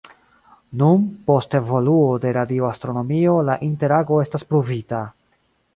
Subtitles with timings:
[0.81, 5.05] Nun, post evoluo de radio-astronomio la interago estas pruvita.